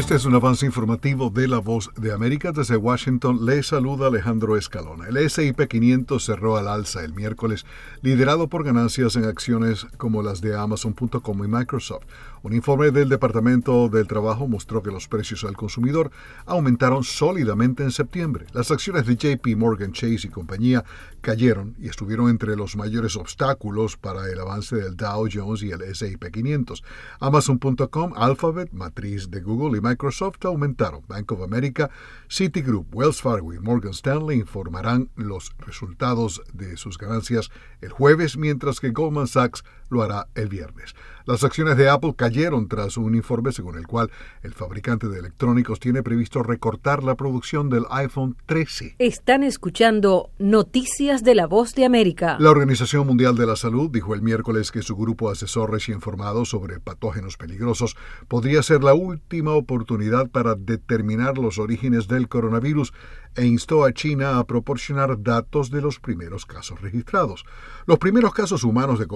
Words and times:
Este 0.00 0.14
es 0.14 0.24
un 0.24 0.34
avance 0.34 0.64
informativo 0.64 1.28
de 1.28 1.46
La 1.46 1.58
Voz 1.58 1.90
de 1.94 2.10
América. 2.14 2.52
Desde 2.52 2.78
Washington 2.78 3.44
le 3.44 3.62
saluda 3.62 4.06
Alejandro 4.06 4.56
Escalona. 4.56 5.06
El 5.08 5.18
S&P 5.18 5.68
500 5.68 6.24
cerró 6.24 6.56
al 6.56 6.68
alza 6.68 7.04
el 7.04 7.12
miércoles, 7.12 7.66
liderado 8.00 8.48
por 8.48 8.64
ganancias 8.64 9.14
en 9.16 9.24
acciones 9.24 9.86
como 9.98 10.22
las 10.22 10.40
de 10.40 10.56
Amazon.com 10.56 11.44
y 11.44 11.48
Microsoft. 11.48 12.06
Un 12.42 12.54
informe 12.54 12.90
del 12.90 13.10
Departamento 13.10 13.90
del 13.90 14.06
Trabajo 14.06 14.48
mostró 14.48 14.82
que 14.82 14.90
los 14.90 15.06
precios 15.06 15.44
al 15.44 15.54
consumidor 15.54 16.10
aumentaron 16.46 17.04
sólidamente 17.04 17.82
en 17.82 17.90
septiembre. 17.90 18.46
Las 18.54 18.70
acciones 18.70 19.04
de 19.04 19.16
JP 19.16 19.46
Morgan 19.58 19.92
Chase 19.92 20.28
y 20.28 20.30
compañía 20.30 20.82
cayeron 21.20 21.76
y 21.78 21.88
estuvieron 21.88 22.30
entre 22.30 22.56
los 22.56 22.74
mayores 22.74 23.16
obstáculos 23.16 23.98
para 23.98 24.30
el 24.30 24.40
avance 24.40 24.76
del 24.76 24.96
Dow 24.96 25.28
Jones 25.30 25.62
y 25.62 25.72
el 25.72 25.82
S&P 25.82 26.30
500. 26.30 26.82
Amazon.com, 27.20 28.14
Alphabet, 28.16 28.72
matriz 28.72 29.30
de 29.30 29.42
Google 29.42 29.76
y 29.76 29.82
Microsoft 29.82 29.89
aumentaron. 30.48 31.02
Bank 31.08 31.32
of 31.32 31.42
America, 31.42 31.90
Citigroup, 32.28 32.94
Wells 32.94 33.20
Fargo 33.20 33.52
y 33.52 33.58
Morgan 33.58 33.92
Stanley 33.92 34.38
informarán 34.38 35.10
los 35.16 35.52
resultados 35.58 36.42
de 36.52 36.76
sus 36.76 36.98
ganancias 36.98 37.50
el 37.80 37.90
jueves, 37.90 38.36
mientras 38.36 38.80
que 38.80 38.90
Goldman 38.90 39.26
Sachs 39.26 39.64
lo 39.90 40.02
hará 40.02 40.26
el 40.34 40.48
viernes. 40.48 40.94
Las 41.26 41.44
acciones 41.44 41.76
de 41.76 41.88
Apple 41.88 42.14
cayeron 42.16 42.66
tras 42.66 42.96
un 42.96 43.14
informe 43.14 43.52
según 43.52 43.76
el 43.76 43.86
cual 43.86 44.10
el 44.42 44.52
fabricante 44.52 45.08
de 45.08 45.18
electrónicos 45.18 45.78
tiene 45.78 46.02
previsto 46.02 46.42
recortar 46.42 47.04
la 47.04 47.14
producción 47.14 47.68
del 47.68 47.84
iPhone 47.90 48.36
13. 48.46 48.96
Están 48.98 49.42
escuchando 49.44 50.30
Noticias 50.38 51.22
de 51.22 51.34
la 51.34 51.46
Voz 51.46 51.74
de 51.74 51.84
América. 51.84 52.36
La 52.40 52.50
Organización 52.50 53.06
Mundial 53.06 53.36
de 53.36 53.46
la 53.46 53.56
Salud 53.56 53.90
dijo 53.90 54.14
el 54.14 54.22
miércoles 54.22 54.72
que 54.72 54.82
su 54.82 54.96
grupo 54.96 55.30
asesor 55.30 55.70
recién 55.70 56.00
informado 56.00 56.46
sobre 56.46 56.80
patógenos 56.80 57.36
peligrosos 57.36 57.96
podría 58.26 58.62
ser 58.62 58.82
la 58.82 58.94
última 58.94 59.52
oportunidad 59.52 60.30
para 60.30 60.54
determinar 60.54 61.36
los 61.36 61.58
orígenes 61.58 62.08
del 62.08 62.26
coronavirus 62.26 62.94
e 63.36 63.44
instó 63.44 63.84
a 63.84 63.92
China 63.92 64.38
a 64.38 64.44
proporcionar 64.44 65.22
datos 65.22 65.70
de 65.70 65.80
los 65.80 66.00
primeros 66.00 66.46
casos 66.46 66.80
registrados. 66.80 67.44
Los 67.86 67.98
primeros 67.98 68.32
casos 68.34 68.64
humanos 68.64 68.98
de 68.98 69.06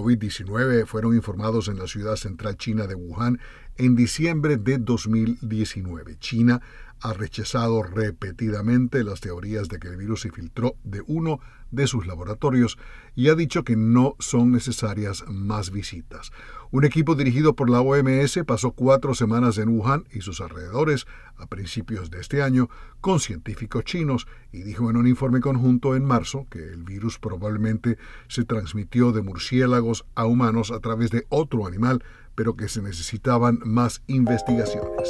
COVID-19 0.65 0.85
fueron 0.85 1.15
informados 1.15 1.67
en 1.67 1.77
la 1.77 1.87
ciudad 1.87 2.15
central 2.15 2.57
china 2.57 2.87
de 2.87 2.95
Wuhan 2.95 3.39
en 3.77 3.95
diciembre 3.95 4.57
de 4.57 4.77
2019. 4.77 6.17
China 6.19 6.61
ha 7.01 7.13
rechazado 7.13 7.83
repetidamente 7.83 9.03
las 9.03 9.21
teorías 9.21 9.67
de 9.69 9.79
que 9.79 9.89
el 9.89 9.97
virus 9.97 10.21
se 10.21 10.31
filtró 10.31 10.75
de 10.83 11.03
uno 11.07 11.39
de 11.71 11.87
sus 11.87 12.07
laboratorios 12.07 12.77
y 13.15 13.29
ha 13.29 13.35
dicho 13.35 13.63
que 13.63 13.75
no 13.75 14.15
son 14.19 14.51
necesarias 14.51 15.23
más 15.27 15.71
visitas. 15.71 16.31
Un 16.71 16.83
equipo 16.83 17.15
dirigido 17.15 17.55
por 17.55 17.69
la 17.69 17.81
OMS 17.81 18.39
pasó 18.45 18.71
cuatro 18.71 19.13
semanas 19.13 19.57
en 19.57 19.69
Wuhan 19.69 20.05
y 20.11 20.21
sus 20.21 20.41
alrededores 20.41 21.05
a 21.37 21.47
principios 21.47 22.09
de 22.09 22.21
este 22.21 22.41
año 22.41 22.69
con 23.01 23.19
científicos 23.19 23.83
chinos 23.83 24.27
y 24.51 24.63
dijo 24.63 24.89
en 24.89 24.97
un 24.97 25.07
informe 25.07 25.41
conjunto 25.41 25.95
en 25.95 26.05
marzo 26.05 26.47
que 26.49 26.59
el 26.59 26.83
virus 26.83 27.19
probablemente 27.19 27.97
se 28.27 28.45
transmitió 28.45 29.11
de 29.11 29.21
murciélagos 29.21 30.05
a 30.15 30.25
humanos 30.25 30.71
a 30.71 30.79
través 30.79 31.11
de 31.11 31.25
otro 31.29 31.67
animal, 31.67 32.03
pero 32.35 32.55
que 32.55 32.67
se 32.67 32.81
necesitaban 32.81 33.59
más 33.63 34.01
investigaciones. 34.07 35.09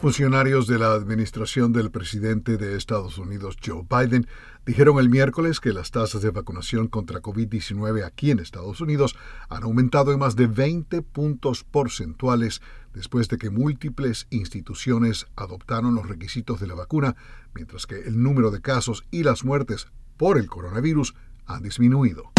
Funcionarios 0.00 0.66
de 0.66 0.78
la 0.78 0.94
administración 0.94 1.74
del 1.74 1.90
presidente 1.90 2.56
de 2.56 2.74
Estados 2.74 3.18
Unidos, 3.18 3.58
Joe 3.62 3.82
Biden, 3.86 4.26
dijeron 4.64 4.98
el 4.98 5.10
miércoles 5.10 5.60
que 5.60 5.74
las 5.74 5.90
tasas 5.90 6.22
de 6.22 6.30
vacunación 6.30 6.88
contra 6.88 7.20
COVID-19 7.20 8.06
aquí 8.06 8.30
en 8.30 8.38
Estados 8.38 8.80
Unidos 8.80 9.14
han 9.50 9.62
aumentado 9.62 10.10
en 10.12 10.18
más 10.18 10.36
de 10.36 10.46
20 10.46 11.02
puntos 11.02 11.64
porcentuales 11.64 12.62
después 12.94 13.28
de 13.28 13.36
que 13.36 13.50
múltiples 13.50 14.26
instituciones 14.30 15.26
adoptaron 15.36 15.94
los 15.94 16.08
requisitos 16.08 16.60
de 16.60 16.68
la 16.68 16.76
vacuna, 16.76 17.14
mientras 17.54 17.86
que 17.86 18.00
el 18.00 18.22
número 18.22 18.50
de 18.50 18.62
casos 18.62 19.04
y 19.10 19.22
las 19.22 19.44
muertes 19.44 19.88
por 20.16 20.38
el 20.38 20.46
coronavirus 20.46 21.14
han 21.44 21.62
disminuido. 21.62 22.32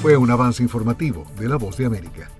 Fue 0.00 0.16
un 0.16 0.30
avance 0.30 0.62
informativo 0.62 1.30
de 1.38 1.50
La 1.50 1.56
Voz 1.56 1.76
de 1.76 1.84
América. 1.84 2.30